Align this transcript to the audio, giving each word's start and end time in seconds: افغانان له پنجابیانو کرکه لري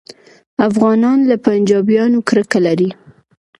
افغانان 0.67 1.19
له 1.29 1.35
پنجابیانو 1.45 2.19
کرکه 2.29 2.59
لري 2.65 2.89